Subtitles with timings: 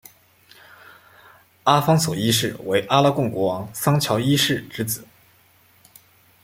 [1.65, 5.05] 阿方索一世为阿拉贡国王桑乔一世之子。